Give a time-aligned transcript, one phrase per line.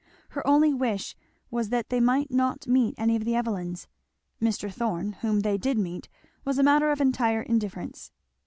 [0.29, 1.15] Her only wish
[1.51, 3.87] was that they might not meet any of the Evelyns;
[4.41, 4.73] Mr.
[4.73, 6.09] Thorn, whom they did meet,
[6.43, 8.11] was a matter of entire indifference.